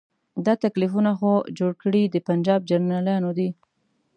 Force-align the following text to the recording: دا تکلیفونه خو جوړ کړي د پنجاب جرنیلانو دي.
دا 0.45 0.53
تکلیفونه 0.63 1.11
خو 1.19 1.31
جوړ 1.57 1.71
کړي 1.83 2.03
د 2.07 2.15
پنجاب 2.27 2.59
جرنیلانو 2.69 3.29
دي. 3.37 3.49